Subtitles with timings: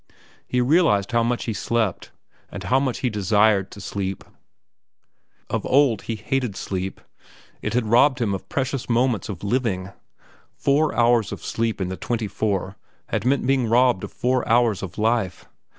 [0.47, 2.09] He realized how much he slept,
[2.51, 4.23] and how much he desired to sleep.
[5.47, 6.99] Of old, he had hated sleep.
[7.61, 9.91] It had robbed him of precious moments of living.
[10.55, 12.77] Four hours of sleep in the twenty four
[13.09, 15.45] had meant being robbed of four hours of life.